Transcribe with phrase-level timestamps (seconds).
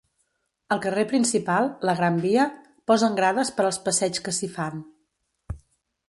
[0.75, 2.47] Al carrer principal, la Gran Via,
[2.91, 4.81] posen grades per als passeigs que s'hi fan.